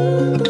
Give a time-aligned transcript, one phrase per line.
[0.00, 0.44] Ooh.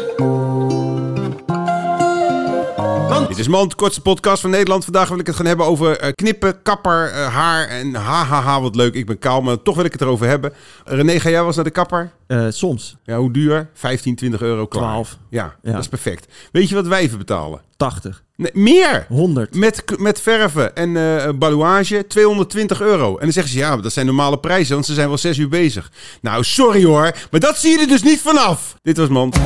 [3.27, 4.83] Dit is Mand, kortste podcast van Nederland.
[4.83, 8.75] Vandaag wil ik het gaan hebben over eh, knippen, kapper, eh, haar en hahaha, wat
[8.75, 8.93] leuk.
[8.93, 10.53] Ik ben kaal, maar toch wil ik het erover hebben.
[10.85, 12.11] René, ga jij wel eens naar de kapper?
[12.27, 12.95] Eh, soms.
[13.03, 13.69] Ja, hoe duur?
[13.73, 14.83] 15, 20 euro klaar.
[14.83, 15.17] 12.
[15.29, 15.71] Ja, Ja.
[15.71, 16.27] dat is perfect.
[16.51, 17.61] Weet je wat wijven betalen?
[17.77, 18.23] 80.
[18.35, 19.05] Nee, meer!
[19.09, 19.55] 100.
[19.55, 23.13] Met, met verven en eh balouage 220 euro.
[23.17, 25.49] En dan zeggen ze, ja, dat zijn normale prijzen, want ze zijn wel 6 uur
[25.49, 25.91] bezig.
[26.21, 28.75] Nou, sorry hoor, maar dat zie je er dus niet vanaf.
[28.81, 29.37] Dit was Mand.